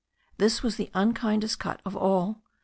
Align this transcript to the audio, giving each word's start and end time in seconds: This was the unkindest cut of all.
This 0.39 0.63
was 0.63 0.77
the 0.77 0.89
unkindest 0.95 1.59
cut 1.59 1.79
of 1.85 1.95
all. 1.95 2.41